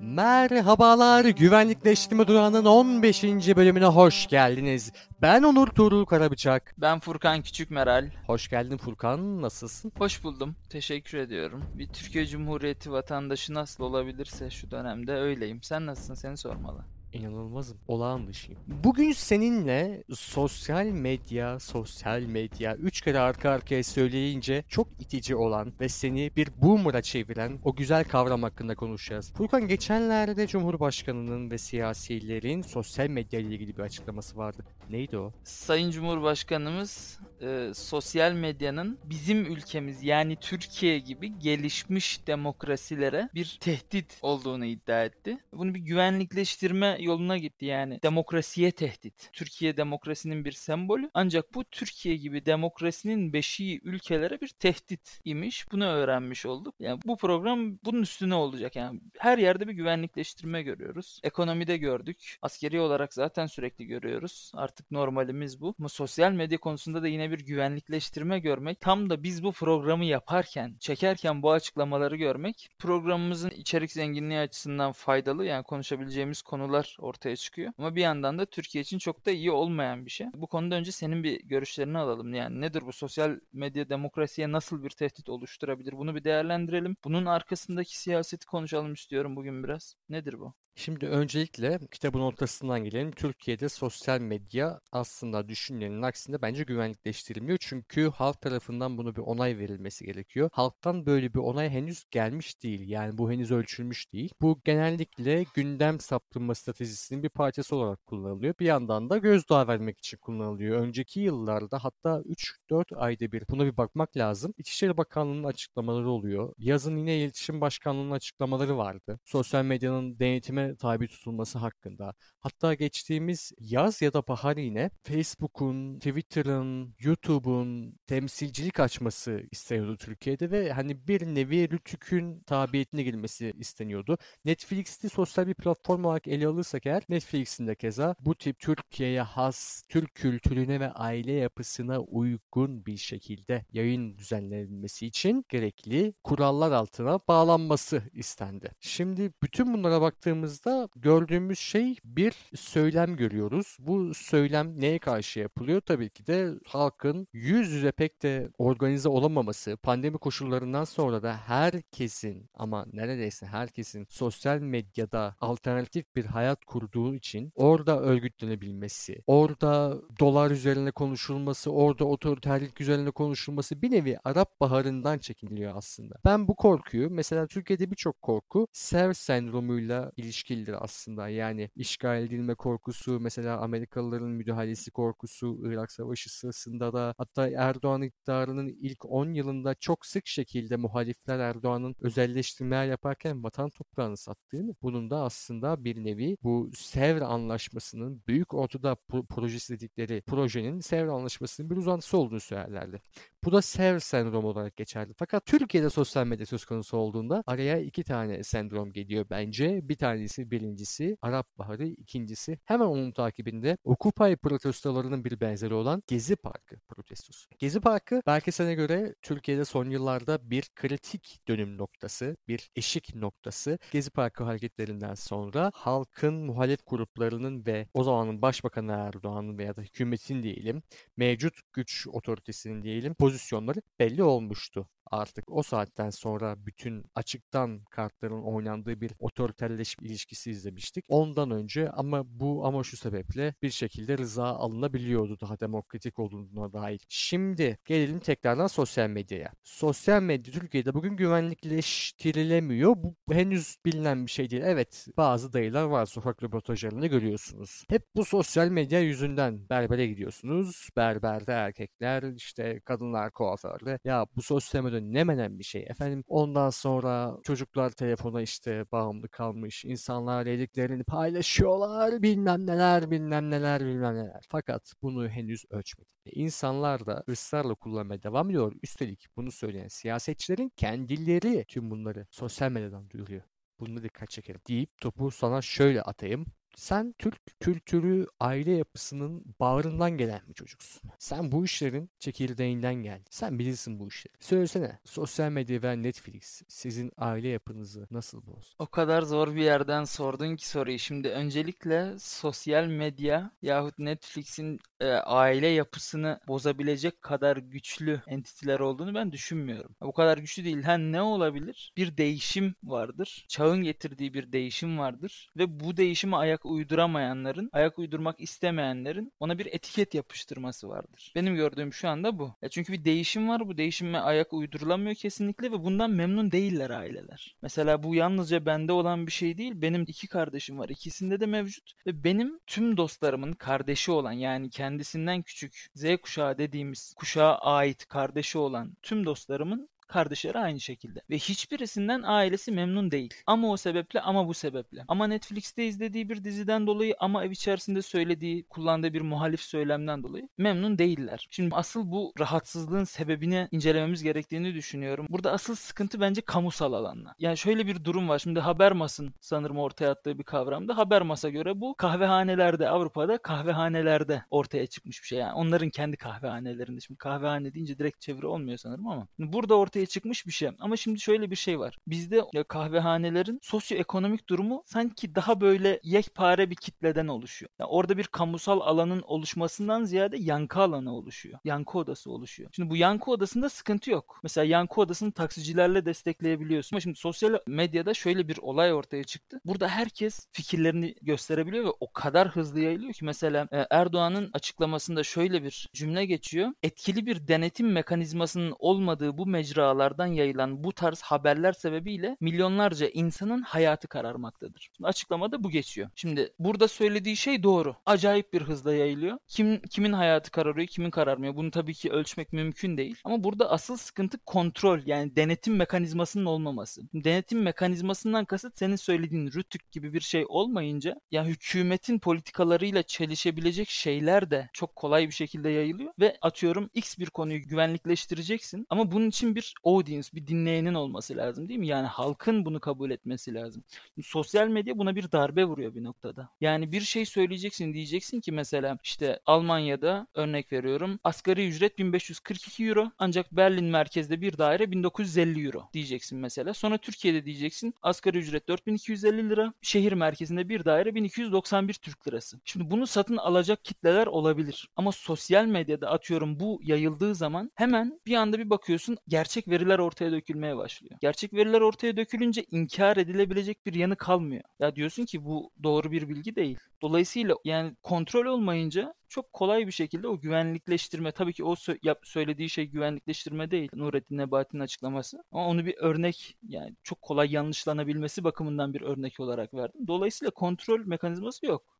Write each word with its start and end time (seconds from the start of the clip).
Merhabalar, 0.00 1.24
Güvenlikleştirme 1.24 2.26
Durağı'nın 2.26 2.64
15. 2.64 3.22
bölümüne 3.56 3.84
hoş 3.84 4.26
geldiniz. 4.26 4.92
Ben 5.22 5.42
Onur 5.42 5.66
Tuğrul 5.66 6.04
Karabıçak. 6.04 6.74
Ben 6.78 7.00
Furkan 7.00 7.42
Küçük 7.42 7.70
Meral. 7.70 8.10
Hoş 8.26 8.48
geldin 8.48 8.76
Furkan, 8.76 9.42
nasılsın? 9.42 9.92
Hoş 9.98 10.24
buldum. 10.24 10.56
Teşekkür 10.70 11.18
ediyorum. 11.18 11.64
Bir 11.74 11.88
Türkiye 11.88 12.26
Cumhuriyeti 12.26 12.92
vatandaşı 12.92 13.54
nasıl 13.54 13.84
olabilirse 13.84 14.50
şu 14.50 14.70
dönemde 14.70 15.12
öyleyim. 15.12 15.62
Sen 15.62 15.86
nasılsın? 15.86 16.14
Seni 16.14 16.36
sormalı. 16.36 16.84
İnanılmazım. 17.12 17.78
Olağan 17.88 18.26
dışıyım. 18.26 18.60
Bugün 18.66 19.12
seninle 19.12 20.04
sosyal 20.14 20.86
medya, 20.86 21.60
sosyal 21.60 22.20
medya 22.20 22.76
üç 22.76 23.00
kere 23.00 23.18
arka 23.18 23.50
arkaya 23.50 23.84
söyleyince 23.84 24.64
çok 24.68 24.88
itici 25.00 25.36
olan 25.36 25.72
ve 25.80 25.88
seni 25.88 26.30
bir 26.36 26.48
boomer'a 26.62 27.02
çeviren 27.02 27.58
o 27.64 27.76
güzel 27.76 28.04
kavram 28.04 28.42
hakkında 28.42 28.74
konuşacağız. 28.74 29.32
Furkan 29.32 29.68
geçenlerde 29.68 30.46
Cumhurbaşkanı'nın 30.46 31.50
ve 31.50 31.58
siyasilerin 31.58 32.62
sosyal 32.62 33.08
medya 33.08 33.40
ile 33.40 33.54
ilgili 33.54 33.76
bir 33.76 33.82
açıklaması 33.82 34.36
vardı. 34.36 34.64
Neydi 34.90 35.18
o? 35.18 35.32
Sayın 35.44 35.90
Cumhurbaşkanımız 35.90 37.20
e, 37.40 37.70
sosyal 37.74 38.32
medyanın 38.32 38.98
bizim 39.04 39.46
ülkemiz 39.46 40.02
yani 40.02 40.36
Türkiye 40.36 40.98
gibi 40.98 41.38
gelişmiş 41.38 42.26
demokrasilere 42.26 43.28
bir 43.34 43.58
tehdit 43.60 44.18
olduğunu 44.22 44.64
iddia 44.64 45.04
etti. 45.04 45.38
Bunu 45.52 45.74
bir 45.74 45.80
güvenlikleştirme 45.80 46.97
yoluna 46.98 47.38
gitti 47.38 47.64
yani. 47.66 48.02
Demokrasiye 48.02 48.70
tehdit. 48.70 49.30
Türkiye 49.32 49.76
demokrasinin 49.76 50.44
bir 50.44 50.52
sembolü 50.52 51.10
ancak 51.14 51.54
bu 51.54 51.64
Türkiye 51.64 52.16
gibi 52.16 52.46
demokrasinin 52.46 53.32
beşiği 53.32 53.80
ülkelere 53.84 54.40
bir 54.40 54.48
tehdit 54.48 55.20
imiş. 55.24 55.72
Bunu 55.72 55.84
öğrenmiş 55.86 56.46
olduk. 56.46 56.74
Yani 56.80 57.00
bu 57.06 57.16
program 57.16 57.78
bunun 57.84 58.02
üstüne 58.02 58.34
olacak. 58.34 58.76
Yani 58.76 59.00
her 59.18 59.38
yerde 59.38 59.68
bir 59.68 59.72
güvenlikleştirme 59.72 60.62
görüyoruz. 60.62 61.20
Ekonomide 61.22 61.76
gördük. 61.76 62.36
Askeri 62.42 62.80
olarak 62.80 63.14
zaten 63.14 63.46
sürekli 63.46 63.86
görüyoruz. 63.86 64.52
Artık 64.54 64.90
normalimiz 64.90 65.60
bu. 65.60 65.74
Ama 65.78 65.88
sosyal 65.88 66.32
medya 66.32 66.58
konusunda 66.58 67.02
da 67.02 67.08
yine 67.08 67.30
bir 67.30 67.38
güvenlikleştirme 67.38 68.38
görmek. 68.38 68.80
Tam 68.80 69.10
da 69.10 69.22
biz 69.22 69.42
bu 69.42 69.52
programı 69.52 70.04
yaparken, 70.04 70.76
çekerken 70.80 71.42
bu 71.42 71.52
açıklamaları 71.52 72.16
görmek 72.16 72.70
programımızın 72.78 73.50
içerik 73.50 73.92
zenginliği 73.92 74.40
açısından 74.40 74.92
faydalı. 74.92 75.44
Yani 75.44 75.62
konuşabileceğimiz 75.64 76.42
konular 76.42 76.87
ortaya 77.00 77.36
çıkıyor. 77.36 77.72
Ama 77.78 77.96
bir 77.96 78.00
yandan 78.00 78.38
da 78.38 78.46
Türkiye 78.46 78.82
için 78.82 78.98
çok 78.98 79.26
da 79.26 79.30
iyi 79.30 79.50
olmayan 79.50 80.06
bir 80.06 80.10
şey. 80.10 80.26
Bu 80.34 80.46
konuda 80.46 80.74
önce 80.74 80.92
senin 80.92 81.24
bir 81.24 81.40
görüşlerini 81.40 81.98
alalım. 81.98 82.34
Yani 82.34 82.60
nedir 82.60 82.82
bu 82.86 82.92
sosyal 82.92 83.40
medya 83.52 83.88
demokrasiye 83.88 84.52
nasıl 84.52 84.84
bir 84.84 84.90
tehdit 84.90 85.28
oluşturabilir? 85.28 85.92
Bunu 85.92 86.14
bir 86.14 86.24
değerlendirelim. 86.24 86.96
Bunun 87.04 87.26
arkasındaki 87.26 87.98
siyaseti 87.98 88.46
konuşalım 88.46 88.92
istiyorum 88.92 89.36
bugün 89.36 89.64
biraz. 89.64 89.94
Nedir 90.08 90.38
bu? 90.40 90.54
Şimdi 90.78 91.06
öncelikle 91.06 91.78
kitabın 91.92 92.20
ortasından 92.20 92.84
gelelim. 92.84 93.12
Türkiye'de 93.12 93.68
sosyal 93.68 94.20
medya 94.20 94.80
aslında 94.92 95.48
düşünülenin 95.48 96.02
aksinde 96.02 96.42
bence 96.42 96.64
güvenlikleştirilmiyor. 96.64 97.58
Çünkü 97.60 98.10
halk 98.10 98.40
tarafından 98.40 98.98
bunu 98.98 99.16
bir 99.16 99.20
onay 99.20 99.58
verilmesi 99.58 100.04
gerekiyor. 100.04 100.50
Halktan 100.52 101.06
böyle 101.06 101.34
bir 101.34 101.38
onay 101.38 101.70
henüz 101.70 102.04
gelmiş 102.10 102.62
değil. 102.62 102.88
Yani 102.88 103.18
bu 103.18 103.32
henüz 103.32 103.50
ölçülmüş 103.50 104.12
değil. 104.12 104.30
Bu 104.40 104.60
genellikle 104.64 105.44
gündem 105.54 106.00
saptırma 106.00 106.54
stratejisinin 106.54 107.22
bir 107.22 107.28
parçası 107.28 107.76
olarak 107.76 108.06
kullanılıyor. 108.06 108.54
Bir 108.60 108.66
yandan 108.66 109.10
da 109.10 109.18
gözdağı 109.18 109.68
vermek 109.68 109.98
için 109.98 110.18
kullanılıyor. 110.18 110.80
Önceki 110.80 111.20
yıllarda 111.20 111.84
hatta 111.84 112.22
3-4 112.70 112.96
ayda 112.96 113.32
bir 113.32 113.44
buna 113.50 113.66
bir 113.66 113.76
bakmak 113.76 114.16
lazım. 114.16 114.54
İçişleri 114.58 114.96
Bakanlığı'nın 114.96 115.44
açıklamaları 115.44 116.10
oluyor. 116.10 116.54
Yazın 116.58 116.96
yine 116.96 117.18
İletişim 117.18 117.60
Başkanlığı'nın 117.60 118.10
açıklamaları 118.10 118.76
vardı. 118.76 119.20
Sosyal 119.24 119.64
medyanın 119.64 120.18
denetime 120.18 120.67
tabi 120.76 121.08
tutulması 121.08 121.58
hakkında. 121.58 122.14
Hatta 122.40 122.74
geçtiğimiz 122.74 123.52
yaz 123.60 124.02
ya 124.02 124.12
da 124.12 124.26
bahar 124.26 124.56
yine 124.56 124.90
Facebook'un, 125.02 125.98
Twitter'ın, 125.98 126.94
YouTube'un 126.98 127.98
temsilcilik 128.06 128.80
açması 128.80 129.42
isteniyordu 129.50 129.96
Türkiye'de 129.96 130.50
ve 130.50 130.72
hani 130.72 131.08
bir 131.08 131.26
nevi 131.26 131.70
Rütük'ün 131.70 132.40
tabiyetine 132.40 133.02
girmesi 133.02 133.52
isteniyordu. 133.58 134.18
Netflix'te 134.44 135.08
sosyal 135.08 135.46
bir 135.46 135.54
platform 135.54 136.04
olarak 136.04 136.28
ele 136.28 136.46
alırsak 136.46 136.86
eğer 136.86 137.02
Netflix'in 137.08 137.66
de 137.66 137.74
keza 137.74 138.14
bu 138.20 138.34
tip 138.34 138.58
Türkiye'ye 138.58 139.22
has 139.22 139.82
Türk 139.88 140.14
kültürüne 140.14 140.80
ve 140.80 140.92
aile 140.92 141.32
yapısına 141.32 142.00
uygun 142.00 142.86
bir 142.86 142.96
şekilde 142.96 143.64
yayın 143.72 144.16
düzenlenmesi 144.16 145.06
için 145.06 145.44
gerekli 145.48 146.14
kurallar 146.24 146.72
altına 146.72 147.20
bağlanması 147.28 148.02
istendi. 148.12 148.70
Şimdi 148.80 149.32
bütün 149.42 149.74
bunlara 149.74 150.00
baktığımız 150.00 150.57
baktığımızda 150.66 150.88
gördüğümüz 150.96 151.58
şey 151.58 151.96
bir 152.04 152.34
söylem 152.54 153.16
görüyoruz. 153.16 153.76
Bu 153.80 154.14
söylem 154.14 154.80
neye 154.80 154.98
karşı 154.98 155.40
yapılıyor? 155.40 155.80
Tabii 155.80 156.10
ki 156.10 156.26
de 156.26 156.54
halkın 156.66 157.28
yüz 157.32 157.70
yüze 157.70 157.92
pek 157.92 158.22
de 158.22 158.50
organize 158.58 159.08
olamaması, 159.08 159.76
pandemi 159.76 160.18
koşullarından 160.18 160.84
sonra 160.84 161.22
da 161.22 161.36
herkesin 161.36 162.50
ama 162.54 162.86
neredeyse 162.92 163.46
herkesin 163.46 164.06
sosyal 164.10 164.58
medyada 164.58 165.36
alternatif 165.40 166.16
bir 166.16 166.24
hayat 166.24 166.64
kurduğu 166.64 167.14
için 167.14 167.52
orada 167.54 168.00
örgütlenebilmesi, 168.00 169.22
orada 169.26 169.94
dolar 170.20 170.50
üzerine 170.50 170.90
konuşulması, 170.90 171.72
orada 171.72 172.04
otoriterlik 172.04 172.80
üzerine 172.80 173.10
konuşulması 173.10 173.82
bir 173.82 173.90
nevi 173.90 174.18
Arap 174.24 174.60
Baharı'ndan 174.60 175.18
çekiliyor 175.18 175.76
aslında. 175.76 176.14
Ben 176.24 176.48
bu 176.48 176.56
korkuyu 176.56 177.10
mesela 177.10 177.46
Türkiye'de 177.46 177.90
birçok 177.90 178.22
korku 178.22 178.66
Sev 178.72 179.12
sendromuyla 179.12 180.12
ilişkili 180.16 180.47
ilişkilidir 180.50 180.84
aslında. 180.84 181.28
Yani 181.28 181.70
işgal 181.76 182.22
edilme 182.22 182.54
korkusu, 182.54 183.20
mesela 183.20 183.58
Amerikalıların 183.58 184.30
müdahalesi 184.30 184.90
korkusu, 184.90 185.58
Irak 185.64 185.92
Savaşı 185.92 186.30
sırasında 186.38 186.92
da 186.92 187.14
hatta 187.18 187.48
Erdoğan 187.48 188.02
iktidarının 188.02 188.68
ilk 188.68 189.04
10 189.04 189.32
yılında 189.32 189.74
çok 189.74 190.06
sık 190.06 190.26
şekilde 190.26 190.76
muhalifler 190.76 191.38
Erdoğan'ın 191.38 191.94
özelleştirmeler 192.00 192.86
yaparken 192.86 193.44
vatan 193.44 193.70
toprağını 193.70 194.16
sattığını, 194.16 194.74
bunun 194.82 195.10
da 195.10 195.20
aslında 195.22 195.84
bir 195.84 196.04
nevi 196.04 196.36
bu 196.42 196.70
Sevr 196.74 197.20
Anlaşması'nın 197.20 198.22
Büyük 198.28 198.54
Ortada 198.54 198.96
Projesi 199.28 199.74
dedikleri 199.74 200.22
projenin 200.26 200.80
Sevr 200.80 201.08
Anlaşması'nın 201.08 201.70
bir 201.70 201.76
uzantısı 201.76 202.18
olduğunu 202.18 202.40
söylerlerdi. 202.40 203.00
Bu 203.44 203.52
da 203.52 203.62
Sevr 203.62 203.98
sendromu 203.98 204.48
olarak 204.48 204.76
geçerli. 204.76 205.12
Fakat 205.16 205.46
Türkiye'de 205.46 205.90
sosyal 205.90 206.26
medya 206.26 206.46
söz 206.46 206.64
konusu 206.64 206.96
olduğunda 206.96 207.42
araya 207.46 207.78
iki 207.78 208.04
tane 208.04 208.42
sendrom 208.42 208.92
geliyor 208.92 209.26
bence. 209.30 209.88
Bir 209.88 209.96
tanesi 209.96 210.50
birincisi 210.50 211.16
Arap 211.22 211.58
Baharı, 211.58 211.86
ikincisi 211.86 212.58
hemen 212.64 212.86
onun 212.86 213.12
takibinde 213.12 213.76
Occupy 213.84 214.32
protestolarının 214.32 215.24
bir 215.24 215.40
benzeri 215.40 215.74
olan 215.74 216.02
Gezi 216.06 216.36
Parkı 216.36 216.76
protestosu. 216.88 217.48
Gezi 217.58 217.80
Parkı 217.80 218.22
belki 218.26 218.52
sana 218.52 218.72
göre 218.72 219.14
Türkiye'de 219.22 219.64
son 219.64 219.90
yıllarda 219.90 220.50
bir 220.50 220.70
kritik 220.74 221.40
dönüm 221.48 221.78
noktası, 221.78 222.36
bir 222.48 222.70
eşik 222.76 223.14
noktası. 223.14 223.78
Gezi 223.92 224.10
Parkı 224.10 224.44
hareketlerinden 224.44 225.14
sonra 225.14 225.70
halkın 225.74 226.34
muhalef 226.34 226.78
gruplarının 226.86 227.66
ve 227.66 227.86
o 227.94 228.04
zamanın 228.04 228.42
Başbakanı 228.42 228.92
Erdoğan'ın 228.92 229.58
veya 229.58 229.76
da 229.76 229.82
hükümetin 229.82 230.42
diyelim, 230.42 230.82
mevcut 231.16 231.54
güç 231.72 232.06
otoritesinin 232.06 232.82
diyelim 232.82 233.14
pozisyonları 233.38 233.82
belli 233.98 234.22
olmuştu 234.22 234.88
artık 235.10 235.44
o 235.50 235.62
saatten 235.62 236.10
sonra 236.10 236.66
bütün 236.66 237.04
açıktan 237.14 237.84
kartların 237.90 238.42
oynandığı 238.42 239.00
bir 239.00 239.12
otoriterleşme 239.18 240.08
ilişkisi 240.08 240.50
izlemiştik. 240.50 241.04
Ondan 241.08 241.50
önce 241.50 241.90
ama 241.90 242.22
bu 242.26 242.66
ama 242.66 242.84
şu 242.84 242.96
sebeple 242.96 243.54
bir 243.62 243.70
şekilde 243.70 244.18
rıza 244.18 244.44
alınabiliyordu 244.44 245.40
daha 245.40 245.60
demokratik 245.60 246.18
olduğuna 246.18 246.72
dair. 246.72 247.00
Şimdi 247.08 247.78
gelelim 247.84 248.20
tekrardan 248.20 248.66
sosyal 248.66 249.08
medyaya. 249.08 249.52
Sosyal 249.62 250.22
medya 250.22 250.52
Türkiye'de 250.52 250.94
bugün 250.94 251.16
güvenlikleştirilemiyor. 251.16 252.96
Bu 252.96 253.34
henüz 253.34 253.76
bilinen 253.86 254.26
bir 254.26 254.30
şey 254.30 254.50
değil. 254.50 254.62
Evet 254.66 255.06
bazı 255.16 255.52
dayılar 255.52 255.84
var 255.84 256.06
sokak 256.06 256.42
röportajlarında 256.42 257.06
görüyorsunuz. 257.06 257.84
Hep 257.88 258.02
bu 258.16 258.24
sosyal 258.24 258.68
medya 258.68 259.00
yüzünden 259.00 259.68
berbere 259.70 260.06
gidiyorsunuz. 260.06 260.88
Berberde 260.96 261.52
erkekler 261.52 262.22
işte 262.22 262.80
kadınlar 262.80 263.30
kuaförde. 263.30 263.98
Ya 264.04 264.26
bu 264.36 264.42
sosyal 264.42 264.84
medya 264.84 264.97
ne 265.00 265.24
menen 265.24 265.58
bir 265.58 265.64
şey. 265.64 265.82
Efendim 265.88 266.24
ondan 266.28 266.70
sonra 266.70 267.36
çocuklar 267.44 267.90
telefona 267.90 268.42
işte 268.42 268.84
bağımlı 268.92 269.28
kalmış. 269.28 269.84
İnsanlar 269.84 270.46
dediklerini 270.46 271.04
paylaşıyorlar. 271.04 272.22
Bilmem 272.22 272.66
neler 272.66 273.10
bilmem 273.10 273.50
neler 273.50 273.80
bilmem 273.86 274.14
neler. 274.14 274.44
Fakat 274.48 274.92
bunu 275.02 275.28
henüz 275.28 275.64
ölçmedik. 275.70 276.08
İnsanlar 276.24 277.06
da 277.06 277.24
ısrarla 277.28 277.74
kullanmaya 277.74 278.22
devam 278.22 278.50
ediyor. 278.50 278.72
Üstelik 278.82 279.26
bunu 279.36 279.52
söyleyen 279.52 279.88
siyasetçilerin 279.88 280.72
kendileri 280.76 281.64
tüm 281.68 281.90
bunları 281.90 282.26
sosyal 282.30 282.70
medyadan 282.70 283.10
duyuruyor. 283.10 283.42
Bunu 283.80 284.02
dikkat 284.02 284.30
çekelim 284.30 284.60
deyip 284.68 284.98
topu 284.98 285.30
sana 285.30 285.62
şöyle 285.62 286.02
atayım. 286.02 286.46
Sen 286.76 287.14
Türk 287.18 287.60
kültürü, 287.60 288.26
aile 288.40 288.70
yapısının 288.72 289.44
bağrından 289.60 290.10
gelen 290.10 290.40
bir 290.48 290.54
çocuksun. 290.54 291.10
Sen 291.18 291.52
bu 291.52 291.64
işlerin 291.64 292.10
çekirdeğinden 292.18 292.94
geldin. 292.94 293.26
Sen 293.30 293.58
bilirsin 293.58 294.00
bu 294.00 294.08
işleri. 294.08 294.34
Söylesene 294.40 294.98
sosyal 295.04 295.50
medya 295.50 295.82
ve 295.82 296.02
Netflix 296.02 296.62
sizin 296.68 297.12
aile 297.16 297.48
yapınızı 297.48 298.06
nasıl 298.10 298.46
bozdu? 298.46 298.74
O 298.78 298.86
kadar 298.86 299.22
zor 299.22 299.54
bir 299.54 299.62
yerden 299.62 300.04
sordun 300.04 300.56
ki 300.56 300.68
soruyu. 300.68 300.98
Şimdi 300.98 301.28
öncelikle 301.28 302.14
sosyal 302.18 302.86
medya 302.86 303.50
yahut 303.62 303.98
Netflix'in 303.98 304.80
e, 305.00 305.08
aile 305.08 305.66
yapısını 305.66 306.40
bozabilecek 306.48 307.22
kadar 307.22 307.56
güçlü 307.56 308.22
entiteler 308.26 308.80
olduğunu 308.80 309.14
ben 309.14 309.32
düşünmüyorum. 309.32 309.96
Bu 310.00 310.12
kadar 310.12 310.38
güçlü 310.38 310.64
değil. 310.64 310.82
Ha 310.82 310.98
ne 310.98 311.22
olabilir? 311.22 311.92
Bir 311.96 312.16
değişim 312.16 312.74
vardır. 312.82 313.44
Çağın 313.48 313.82
getirdiği 313.82 314.34
bir 314.34 314.52
değişim 314.52 314.98
vardır 314.98 315.50
ve 315.56 315.80
bu 315.80 315.96
değişime 315.96 316.36
ayak 316.36 316.57
uyduramayanların, 316.66 317.70
ayak 317.72 317.98
uydurmak 317.98 318.40
istemeyenlerin 318.40 319.32
ona 319.40 319.58
bir 319.58 319.66
etiket 319.66 320.14
yapıştırması 320.14 320.88
vardır. 320.88 321.32
Benim 321.34 321.54
gördüğüm 321.54 321.92
şu 321.92 322.08
anda 322.08 322.38
bu. 322.38 322.54
Ya 322.62 322.68
çünkü 322.68 322.92
bir 322.92 323.04
değişim 323.04 323.48
var. 323.48 323.68
Bu 323.68 323.76
değişime 323.76 324.18
ayak 324.18 324.52
uydurulamıyor 324.52 325.14
kesinlikle 325.14 325.72
ve 325.72 325.84
bundan 325.84 326.10
memnun 326.10 326.52
değiller 326.52 326.90
aileler. 326.90 327.56
Mesela 327.62 328.02
bu 328.02 328.14
yalnızca 328.14 328.66
bende 328.66 328.92
olan 328.92 329.26
bir 329.26 329.32
şey 329.32 329.58
değil. 329.58 329.72
Benim 329.74 330.02
iki 330.02 330.26
kardeşim 330.26 330.78
var. 330.78 330.88
İkisinde 330.88 331.40
de 331.40 331.46
mevcut 331.46 331.92
ve 332.06 332.24
benim 332.24 332.58
tüm 332.66 332.96
dostlarımın 332.96 333.52
kardeşi 333.52 334.12
olan 334.12 334.32
yani 334.32 334.70
kendisinden 334.70 335.42
küçük 335.42 335.86
Z 335.94 336.04
kuşağı 336.22 336.58
dediğimiz 336.58 337.14
kuşağa 337.16 337.58
ait 337.58 338.06
kardeşi 338.06 338.58
olan 338.58 338.96
tüm 339.02 339.26
dostlarımın 339.26 339.88
kardeşleri 340.08 340.58
aynı 340.58 340.80
şekilde. 340.80 341.20
Ve 341.30 341.38
hiçbirisinden 341.38 342.22
ailesi 342.22 342.72
memnun 342.72 343.10
değil. 343.10 343.34
Ama 343.46 343.70
o 343.70 343.76
sebeple 343.76 344.20
ama 344.20 344.48
bu 344.48 344.54
sebeple. 344.54 345.04
Ama 345.08 345.26
Netflix'te 345.26 345.86
izlediği 345.86 346.28
bir 346.28 346.44
diziden 346.44 346.86
dolayı 346.86 347.14
ama 347.20 347.44
ev 347.44 347.50
içerisinde 347.50 348.02
söylediği, 348.02 348.64
kullandığı 348.64 349.12
bir 349.12 349.20
muhalif 349.20 349.60
söylemden 349.60 350.22
dolayı 350.22 350.48
memnun 350.58 350.98
değiller. 350.98 351.46
Şimdi 351.50 351.74
asıl 351.74 352.10
bu 352.10 352.32
rahatsızlığın 352.40 353.04
sebebini 353.04 353.68
incelememiz 353.70 354.22
gerektiğini 354.22 354.74
düşünüyorum. 354.74 355.26
Burada 355.30 355.52
asıl 355.52 355.74
sıkıntı 355.74 356.20
bence 356.20 356.40
kamusal 356.40 356.92
alanla. 356.92 357.34
Yani 357.38 357.56
şöyle 357.56 357.86
bir 357.86 358.04
durum 358.04 358.28
var. 358.28 358.38
Şimdi 358.38 358.60
Habermas'ın 358.60 359.34
sanırım 359.40 359.78
ortaya 359.78 360.10
attığı 360.10 360.38
bir 360.38 360.44
kavramda. 360.44 360.96
Habermas'a 360.96 361.48
göre 361.48 361.80
bu 361.80 361.94
kahvehanelerde, 361.98 362.88
Avrupa'da 362.88 363.38
kahvehanelerde 363.38 364.42
ortaya 364.50 364.86
çıkmış 364.86 365.22
bir 365.22 365.26
şey. 365.26 365.38
Yani 365.38 365.52
onların 365.52 365.90
kendi 365.90 366.16
kahvehanelerinde. 366.16 367.00
Şimdi 367.00 367.18
kahvehane 367.18 367.74
deyince 367.74 367.98
direkt 367.98 368.20
çeviri 368.20 368.46
olmuyor 368.46 368.78
sanırım 368.78 369.06
ama. 369.06 369.26
Burada 369.38 369.74
ortaya 369.74 369.97
ortaya 369.98 370.06
çıkmış 370.06 370.46
bir 370.46 370.52
şey. 370.52 370.70
Ama 370.78 370.96
şimdi 370.96 371.20
şöyle 371.20 371.50
bir 371.50 371.56
şey 371.56 371.78
var. 371.78 371.98
Bizde 372.06 372.42
kahvehanelerin 372.68 373.58
sosyoekonomik 373.62 374.48
durumu 374.48 374.82
sanki 374.86 375.34
daha 375.34 375.60
böyle 375.60 376.00
yekpare 376.02 376.70
bir 376.70 376.74
kitleden 376.74 377.28
oluşuyor. 377.28 377.70
Yani 377.78 377.88
orada 377.88 378.16
bir 378.16 378.24
kamusal 378.24 378.80
alanın 378.80 379.22
oluşmasından 379.22 380.04
ziyade 380.04 380.36
yankı 380.38 380.80
alanı 380.80 381.14
oluşuyor. 381.14 381.58
Yankı 381.64 381.98
odası 381.98 382.30
oluşuyor. 382.30 382.70
Şimdi 382.72 382.90
bu 382.90 382.96
yankı 382.96 383.30
odasında 383.30 383.68
sıkıntı 383.68 384.10
yok. 384.10 384.40
Mesela 384.42 384.64
yankı 384.64 385.00
odasını 385.00 385.32
taksicilerle 385.32 386.04
destekleyebiliyorsun. 386.04 386.96
Ama 386.96 387.00
şimdi 387.00 387.18
sosyal 387.18 387.58
medyada 387.66 388.14
şöyle 388.14 388.48
bir 388.48 388.58
olay 388.58 388.92
ortaya 388.92 389.24
çıktı. 389.24 389.60
Burada 389.64 389.88
herkes 389.88 390.46
fikirlerini 390.52 391.14
gösterebiliyor 391.22 391.84
ve 391.84 391.90
o 392.00 392.12
kadar 392.12 392.48
hızlı 392.48 392.80
yayılıyor 392.80 393.12
ki 393.12 393.24
mesela 393.24 393.68
e, 393.72 393.86
Erdoğan'ın 393.90 394.50
açıklamasında 394.52 395.22
şöyle 395.24 395.62
bir 395.62 395.88
cümle 395.92 396.26
geçiyor. 396.26 396.72
Etkili 396.82 397.26
bir 397.26 397.48
denetim 397.48 397.92
mekanizmasının 397.92 398.74
olmadığı 398.78 399.38
bu 399.38 399.46
mecra 399.48 399.87
mecralardan 399.88 400.26
yayılan 400.26 400.84
bu 400.84 400.92
tarz 400.92 401.22
haberler 401.22 401.72
sebebiyle 401.72 402.36
milyonlarca 402.40 403.08
insanın 403.08 403.62
hayatı 403.62 404.08
kararmaktadır. 404.08 404.90
Açıklamada 405.02 405.64
bu 405.64 405.70
geçiyor. 405.70 406.10
Şimdi 406.14 406.52
burada 406.58 406.88
söylediği 406.88 407.36
şey 407.36 407.62
doğru. 407.62 407.96
Acayip 408.06 408.52
bir 408.52 408.62
hızla 408.62 408.94
yayılıyor. 408.94 409.38
Kim 409.48 409.82
kimin 409.82 410.12
hayatı 410.12 410.50
kararıyor, 410.50 410.86
kimin 410.86 411.10
kararmıyor? 411.10 411.56
Bunu 411.56 411.70
tabii 411.70 411.94
ki 411.94 412.10
ölçmek 412.10 412.52
mümkün 412.52 412.96
değil. 412.96 413.16
Ama 413.24 413.44
burada 413.44 413.70
asıl 413.70 413.96
sıkıntı 413.96 414.38
kontrol 414.38 415.00
yani 415.06 415.36
denetim 415.36 415.76
mekanizmasının 415.76 416.44
olmaması. 416.44 417.02
Denetim 417.14 417.62
mekanizmasından 417.62 418.44
kasıt 418.44 418.78
senin 418.78 418.96
söylediğin 418.96 419.52
rütük 419.52 419.92
gibi 419.92 420.14
bir 420.14 420.20
şey 420.20 420.44
olmayınca 420.48 421.20
ya 421.30 421.44
hükümetin 421.44 422.18
politikalarıyla 422.18 423.02
çelişebilecek 423.02 423.88
şeyler 423.88 424.50
de 424.50 424.70
çok 424.72 424.96
kolay 424.96 425.26
bir 425.26 425.34
şekilde 425.34 425.70
yayılıyor 425.70 426.12
ve 426.20 426.38
atıyorum 426.42 426.90
X 426.94 427.18
bir 427.18 427.30
konuyu 427.30 427.62
güvenlikleştireceksin 427.62 428.86
ama 428.90 429.10
bunun 429.12 429.28
için 429.28 429.54
bir 429.54 429.74
audience, 429.84 430.28
bir 430.34 430.46
dinleyenin 430.46 430.94
olması 430.94 431.36
lazım 431.36 431.68
değil 431.68 431.80
mi? 431.80 431.86
Yani 431.86 432.06
halkın 432.06 432.64
bunu 432.64 432.80
kabul 432.80 433.10
etmesi 433.10 433.54
lazım. 433.54 433.84
Sosyal 434.22 434.68
medya 434.68 434.98
buna 434.98 435.16
bir 435.16 435.32
darbe 435.32 435.64
vuruyor 435.64 435.94
bir 435.94 436.04
noktada. 436.04 436.48
Yani 436.60 436.92
bir 436.92 437.00
şey 437.00 437.26
söyleyeceksin 437.26 437.94
diyeceksin 437.94 438.40
ki 438.40 438.52
mesela 438.52 438.98
işte 439.02 439.40
Almanya'da 439.46 440.26
örnek 440.34 440.72
veriyorum 440.72 441.18
asgari 441.24 441.68
ücret 441.68 441.98
1542 441.98 442.84
euro 442.84 443.10
ancak 443.18 443.52
Berlin 443.52 443.84
merkezde 443.84 444.40
bir 444.40 444.58
daire 444.58 444.90
1950 444.90 445.66
euro 445.66 445.88
diyeceksin 445.92 446.38
mesela. 446.38 446.74
Sonra 446.74 446.98
Türkiye'de 446.98 447.44
diyeceksin 447.44 447.94
asgari 448.02 448.38
ücret 448.38 448.68
4250 448.68 449.50
lira 449.50 449.72
şehir 449.82 450.12
merkezinde 450.12 450.68
bir 450.68 450.84
daire 450.84 451.14
1291 451.14 451.94
Türk 451.94 452.28
lirası. 452.28 452.60
Şimdi 452.64 452.90
bunu 452.90 453.06
satın 453.06 453.36
alacak 453.36 453.84
kitleler 453.84 454.26
olabilir. 454.26 454.88
Ama 454.96 455.12
sosyal 455.12 455.64
medyada 455.64 456.10
atıyorum 456.10 456.60
bu 456.60 456.80
yayıldığı 456.82 457.34
zaman 457.34 457.70
hemen 457.74 458.20
bir 458.26 458.34
anda 458.34 458.58
bir 458.58 458.70
bakıyorsun 458.70 459.16
gerçek 459.28 459.67
veriler 459.68 459.98
ortaya 459.98 460.32
dökülmeye 460.32 460.76
başlıyor. 460.76 461.16
Gerçek 461.20 461.54
veriler 461.54 461.80
ortaya 461.80 462.16
dökülünce 462.16 462.64
inkar 462.70 463.16
edilebilecek 463.16 463.86
bir 463.86 463.94
yanı 463.94 464.16
kalmıyor. 464.16 464.62
Ya 464.80 464.96
diyorsun 464.96 465.24
ki 465.24 465.44
bu 465.44 465.70
doğru 465.82 466.10
bir 466.10 466.28
bilgi 466.28 466.56
değil. 466.56 466.78
Dolayısıyla 467.02 467.54
yani 467.64 467.96
kontrol 468.02 468.46
olmayınca 468.46 469.14
çok 469.28 469.52
kolay 469.52 469.86
bir 469.86 469.92
şekilde 469.92 470.28
o 470.28 470.40
güvenlikleştirme 470.40 471.32
tabii 471.32 471.52
ki 471.52 471.64
o 471.64 471.72
sö- 471.74 471.98
yap, 472.02 472.20
söylediği 472.24 472.70
şey 472.70 472.86
güvenlikleştirme 472.86 473.70
değil 473.70 473.90
Nurettin 473.94 474.38
Nebati'nin 474.38 474.82
açıklaması 474.82 475.44
ama 475.52 475.66
onu 475.66 475.86
bir 475.86 475.94
örnek 475.98 476.56
yani 476.68 476.94
çok 477.02 477.22
kolay 477.22 477.52
yanlışlanabilmesi 477.52 478.44
bakımından 478.44 478.94
bir 478.94 479.00
örnek 479.00 479.40
olarak 479.40 479.74
verdim. 479.74 480.06
Dolayısıyla 480.06 480.50
kontrol 480.50 481.00
mekanizması 481.06 481.66
yok 481.66 481.97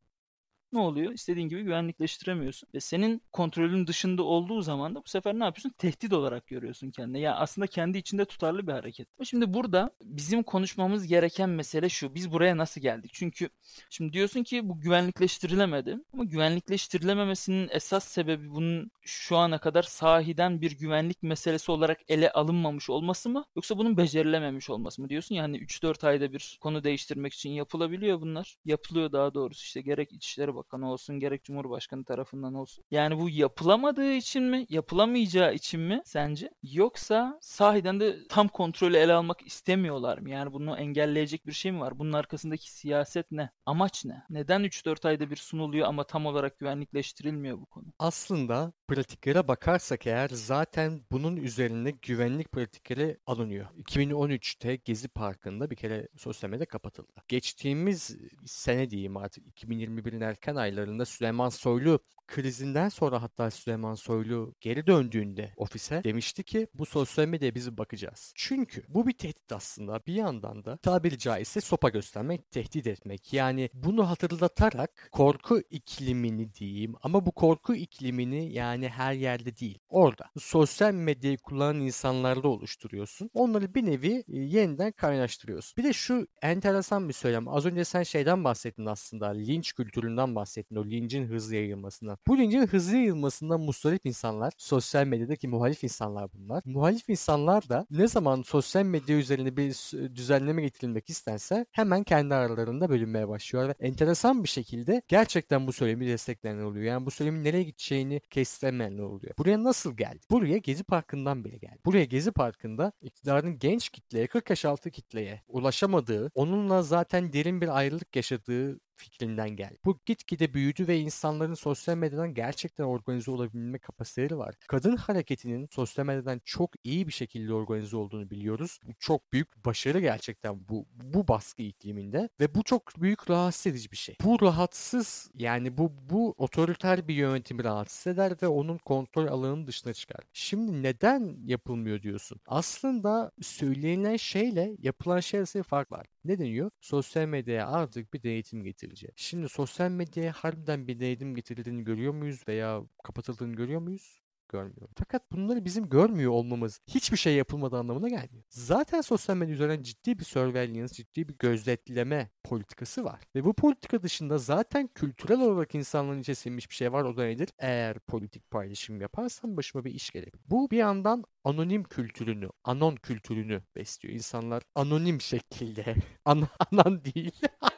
ne 0.73 0.79
oluyor? 0.79 1.13
İstediğin 1.13 1.49
gibi 1.49 1.63
güvenlikleştiremiyorsun. 1.63 2.69
Ve 2.75 2.81
senin 2.81 3.23
kontrolün 3.33 3.87
dışında 3.87 4.23
olduğu 4.23 4.63
zaman 4.63 4.95
da 4.95 4.99
bu 5.05 5.09
sefer 5.09 5.35
ne 5.35 5.45
yapıyorsun? 5.45 5.75
Tehdit 5.79 6.13
olarak 6.13 6.47
görüyorsun 6.47 6.91
kendine. 6.91 7.21
Ya 7.21 7.37
aslında 7.37 7.67
kendi 7.67 7.99
içinde 7.99 8.25
tutarlı 8.25 8.67
bir 8.67 8.73
hareket. 8.73 9.09
Şimdi 9.25 9.55
burada 9.55 9.91
bizim 10.03 10.43
konuşmamız 10.43 11.07
gereken 11.07 11.51
mesele 11.51 11.89
şu. 11.89 12.15
Biz 12.15 12.33
buraya 12.33 12.57
nasıl 12.57 12.81
geldik? 12.81 13.11
Çünkü 13.15 13.49
şimdi 13.91 14.13
diyorsun 14.13 14.43
ki 14.43 14.69
bu 14.69 14.81
güvenlikleştirilemedi. 14.81 15.99
Ama 16.13 16.25
güvenlikleştirilememesinin 16.25 17.69
esas 17.73 18.05
sebebi 18.05 18.51
bunun 18.51 18.91
şu 19.03 19.37
ana 19.37 19.59
kadar 19.59 19.83
sahiden 19.83 20.61
bir 20.61 20.79
güvenlik 20.79 21.23
meselesi 21.23 21.73
olarak 21.73 21.99
ele 22.09 22.31
alınmamış 22.31 22.91
olması 22.91 23.29
mı? 23.29 23.45
Yoksa 23.57 23.79
bunun 23.79 23.97
becerilememiş 23.97 24.71
olması 24.71 25.03
mı? 25.03 25.09
Diyorsun 25.09 25.35
ya 25.35 25.43
hani 25.43 25.59
3-4 25.59 26.07
ayda 26.07 26.33
bir 26.33 26.59
konu 26.61 26.85
değiştirmek 26.85 27.35
için 27.35 27.51
yapılabiliyor 27.51 28.21
bunlar. 28.21 28.57
Yapılıyor 28.65 29.13
daha 29.13 29.35
doğrusu 29.35 29.63
işte 29.63 29.81
gerek 29.81 30.13
İçişleri 30.13 30.55
Bakanı 30.59 30.93
olsun 30.93 31.21
gerek 31.21 31.45
Cumhurbaşkanı 31.45 32.05
tarafından 32.05 32.55
olsun. 32.55 32.85
Yani 32.91 33.19
bu 33.19 33.31
yapılamadığı 33.31 34.13
için 34.13 34.43
mi, 34.43 34.67
yapılamayacağı 34.69 35.55
için 35.55 35.81
mi 35.81 36.03
sence? 36.05 36.51
Yoksa 36.63 37.39
sahiden 37.41 38.01
de 38.01 38.17
tam 38.29 38.49
kontrolü 38.49 38.97
ele 38.97 39.13
almak 39.13 39.47
istemiyorlar 39.47 40.19
mı? 40.19 40.31
Yani 40.31 40.53
bunu 40.53 40.77
engelleyecek 40.77 41.47
bir 41.47 41.53
şey 41.53 41.73
mi 41.73 41.81
var? 41.81 41.99
Bunun 41.99 42.13
arkasındaki 42.13 42.73
siyaset 42.73 43.31
ne? 43.31 43.51
Amaç 43.67 44.05
ne? 44.05 44.23
Neden 44.31 44.65
3-4 44.65 45.09
ayda 45.09 45.31
bir 45.31 45.37
sunuluyor 45.37 45.89
ama 45.89 46.05
tam 46.05 46.27
olarak 46.27 46.59
güvenlikleştirilmiyor 46.59 47.59
bu 47.61 47.67
konu? 47.67 47.87
Aslında 47.99 48.73
pratiklere 48.89 49.49
bakarsak 49.49 50.07
eğer 50.07 50.29
zaten 50.29 51.01
bunun 51.13 51.37
üzerine 51.37 51.91
güvenlik 51.91 52.53
pratikleri 52.53 53.19
alınıyor. 53.27 53.67
2013'te 53.79 54.77
Gezi 54.77 55.09
Parkı'nda 55.09 55.71
bir 55.71 55.77
kere 55.77 56.09
sosyal 56.17 56.51
medya 56.51 56.67
kapatıldı. 56.67 57.13
Geçtiğimiz 57.29 58.17
sene 58.47 58.91
diyeyim 58.91 59.17
artık 59.17 59.47
2021'in 59.47 60.21
erken 60.21 60.48
aylarında 60.57 61.05
Süleyman 61.05 61.49
Soylu 61.49 62.01
krizinden 62.29 62.89
sonra 62.89 63.23
hatta 63.23 63.51
Süleyman 63.51 63.95
Soylu 63.95 64.55
geri 64.61 64.87
döndüğünde 64.87 65.53
ofise 65.57 66.05
demişti 66.05 66.43
ki 66.43 66.67
bu 66.75 66.87
sosyal 66.87 67.27
medyaya 67.27 67.55
biz 67.55 67.79
bakacağız. 67.79 68.33
Çünkü 68.37 68.85
bu 68.89 69.07
bir 69.07 69.13
tehdit 69.13 69.53
aslında. 69.53 70.01
Bir 70.07 70.15
yandan 70.15 70.65
da 70.65 70.77
tabiri 70.77 71.19
caizse 71.19 71.61
sopa 71.61 71.89
göstermek, 71.89 72.51
tehdit 72.51 72.87
etmek. 72.87 73.33
Yani 73.33 73.71
bunu 73.75 74.09
hatırlatarak 74.09 75.09
korku 75.13 75.61
iklimini 75.71 76.55
diyeyim 76.55 76.95
ama 77.03 77.27
bu 77.27 77.33
korku 77.33 77.75
iklimini 77.75 78.53
yani 78.53 78.89
her 78.89 79.13
yerde 79.13 79.57
değil. 79.57 79.79
Orada. 79.89 80.25
Sosyal 80.39 80.95
medyayı 80.95 81.39
kullanan 81.39 81.81
insanlarda 81.81 82.49
oluşturuyorsun. 82.49 83.31
Onları 83.35 83.75
bir 83.75 83.87
nevi 83.87 84.25
e, 84.29 84.39
yeniden 84.39 84.93
kaynaştırıyorsun. 84.93 85.77
Bir 85.77 85.85
de 85.85 85.93
şu 85.93 86.27
enteresan 86.43 87.09
bir 87.09 87.15
söylem. 87.15 87.49
Az 87.49 87.67
önce 87.67 87.85
sen 87.85 88.03
şeyden 88.03 88.45
bahsettin 88.45 88.87
aslında. 88.87 89.27
Linç 89.29 89.73
kültüründen 89.73 90.35
bahsettin. 90.35 90.38
O 90.77 90.85
lincin 90.85 91.27
hızlı 91.27 91.55
yayılmasından. 91.55 92.19
Bu 92.27 92.39
lincin 92.39 92.67
hızlı 92.67 92.97
yayılmasından 92.97 93.61
mustarip 93.61 94.07
insanlar, 94.07 94.53
sosyal 94.57 95.07
medyadaki 95.07 95.49
muhalif 95.49 95.85
insanlar 95.85 96.33
bunlar. 96.33 96.63
Muhalif 96.65 97.09
insanlar 97.09 97.69
da 97.69 97.87
ne 97.91 98.09
zaman 98.09 98.43
sosyal 98.43 98.85
medya 98.85 99.17
üzerine 99.17 99.57
bir 99.57 99.75
düzenleme 100.17 100.63
getirilmek 100.63 101.11
istense 101.11 101.67
hemen 101.73 102.05
kendi 102.05 102.35
aralarında 102.35 102.89
bölünmeye 102.89 103.29
başlıyor 103.29 103.69
ve 103.69 103.75
enteresan 103.81 104.45
bir 104.45 104.49
şekilde 104.49 105.03
gerçekten 105.09 105.67
bu 105.67 105.73
söylemi 105.73 106.07
destekleyen 106.07 106.59
oluyor. 106.59 106.85
Yani 106.85 107.07
bu 107.07 107.11
söylemin 107.11 107.45
nereye 107.45 107.63
gideceğini 107.63 108.21
kestiremeyenler 108.31 109.03
oluyor. 109.03 109.35
Buraya 109.39 109.65
nasıl 109.65 109.97
geldi? 109.97 110.21
Buraya 110.31 110.59
Gezi 110.59 110.85
Parkı'ndan 110.85 111.45
bile 111.45 111.57
geldi. 111.57 111.79
Buraya 111.87 112.05
Gezi 112.05 112.33
Parkı'nda 112.33 112.93
iktidarın 113.03 113.59
genç 113.59 113.89
kitleye, 113.89 114.27
40 114.27 114.51
yaş 114.51 114.65
altı 114.65 114.91
kitleye 114.91 115.43
ulaşamadığı, 115.49 116.31
onunla 116.35 116.83
zaten 116.83 117.33
derin 117.33 117.61
bir 117.61 117.77
ayrılık 117.79 118.17
yaşadığı 118.17 118.81
fikrinden 118.99 119.51
geldi. 119.51 119.79
Bu 119.85 119.99
gitgide 120.07 120.55
büyüdü 120.55 120.89
ve 120.89 120.99
insanların 120.99 121.55
sosyal 121.55 121.97
medyadan 121.97 122.35
gerçekten 122.35 122.85
organize 122.85 123.31
olabilme 123.31 123.79
kapasiteleri 123.79 124.39
var. 124.39 124.55
Kadın 124.69 124.97
hareketinin 124.97 125.69
sosyal 125.71 126.07
medyadan 126.07 126.41
çok 126.45 126.71
iyi 126.85 127.07
bir 127.07 127.13
şekilde 127.13 127.55
organize 127.55 127.97
olduğunu 127.97 128.31
biliyoruz. 128.31 128.81
Bu 128.87 128.93
çok 128.99 129.33
büyük 129.33 129.65
başarı 129.65 130.01
gerçekten 130.01 130.69
bu 130.69 130.87
bu 130.93 131.29
baskı 131.29 131.63
ikliminde 131.63 132.29
ve 132.41 132.55
bu 132.55 132.63
çok 132.63 133.03
büyük 133.03 133.31
rahatsız 133.31 133.67
edici 133.67 133.91
bir 133.91 133.97
şey. 133.97 134.17
Bu 134.25 134.41
rahatsız 134.43 135.31
yani 135.35 135.79
bu 135.79 135.93
bu 136.11 136.35
otoriter 136.39 137.09
bir 137.09 137.15
yönetimi 137.15 137.65
rahatsız 137.65 138.07
eder 138.07 138.33
ve 138.43 138.49
onun 138.49 138.79
kontrol 138.79 139.27
alanının 139.27 139.67
dışına 139.67 139.93
çıkar. 139.93 140.21
Şimdi 140.33 140.83
neden 140.83 141.37
yapılmıyor 141.45 142.03
diyorsun? 142.03 142.41
Aslında 142.47 143.33
söylenilen 143.43 144.17
şeyle 144.17 144.77
yapılan 144.79 145.21
şey 145.21 145.41
arasında 145.41 145.63
fark 145.63 145.93
var. 145.93 146.07
Ne 146.25 146.39
deniyor? 146.39 146.71
Sosyal 146.81 147.27
medyaya 147.27 147.69
artık 147.69 148.15
bir 148.15 148.23
denetim 148.23 148.63
getirilecek. 148.65 149.13
Şimdi 149.17 149.49
sosyal 149.49 149.91
medyaya 149.91 150.33
harbiden 150.33 150.87
bir 150.89 151.01
denetim 151.01 151.35
getirildiğini 151.35 151.85
görüyor 151.85 152.13
muyuz 152.15 152.49
veya 152.49 152.83
kapatıldığını 153.05 153.55
görüyor 153.57 153.81
muyuz? 153.81 154.23
Görmüyorum. 154.49 154.89
Fakat 154.99 155.33
bunları 155.33 155.65
bizim 155.65 155.89
görmüyor 155.89 156.33
olmamız 156.33 156.81
hiçbir 156.87 157.17
şey 157.17 157.35
yapılmadığı 157.35 157.79
anlamına 157.79 158.09
gelmiyor. 158.09 158.45
Zaten 158.49 159.01
sosyal 159.01 159.37
medya 159.37 159.55
üzerinden 159.55 159.83
ciddi 159.83 160.19
bir 160.19 160.25
surveillance, 160.25 160.95
ciddi 160.95 161.29
bir 161.29 161.35
gözetleme 161.39 162.31
politikası 162.45 163.05
var. 163.05 163.21
Ve 163.35 163.45
bu 163.45 163.53
politika 163.53 164.03
dışında 164.03 164.39
zaten 164.39 164.89
kültürel 164.95 165.41
olarak 165.41 165.75
insanların 165.75 166.21
içe 166.21 166.35
sinmiş 166.35 166.71
bir 166.71 166.75
şey 166.75 166.93
var. 166.93 167.05
O 167.05 167.17
da 167.17 167.25
nedir? 167.25 167.49
Eğer 167.59 167.99
politik 167.99 168.51
paylaşım 168.51 169.01
yaparsam 169.01 169.57
başıma 169.57 169.85
bir 169.85 169.95
iş 169.95 170.11
gelebilir. 170.11 170.41
Bu 170.47 170.71
bir 170.71 170.77
yandan 170.77 171.25
anonim 171.45 171.85
kültürünü, 171.85 172.49
anon 172.65 172.97
kültürünü 172.97 173.63
besliyor. 173.77 174.15
İnsanlar 174.15 174.63
anonim 174.75 175.21
şekilde, 175.21 175.95
an 176.25 176.49
anan 176.73 177.05
değil. 177.05 177.33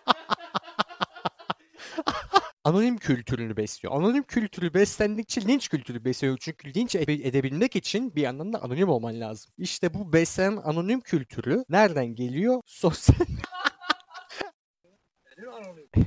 anonim 2.65 2.99
kültürünü 2.99 3.57
besliyor. 3.57 3.95
Anonim 3.95 4.23
kültürü 4.23 4.75
beslendikçe 4.75 5.41
linç 5.43 5.69
kültürü 5.69 6.05
besliyor. 6.05 6.39
Çünkü 6.41 6.75
linç 6.75 6.95
edebilmek 6.95 7.77
için 7.77 8.15
bir 8.17 8.23
yandan 8.23 8.53
da 8.53 8.63
anonim 8.63 8.89
olman 8.89 9.21
lazım. 9.21 9.53
İşte 9.59 9.95
bu 9.95 10.13
beslenen 10.13 10.57
anonim 10.57 11.01
kültürü 11.01 11.65
nereden 11.69 12.07
geliyor? 12.07 12.63
Sosyal 12.67 13.17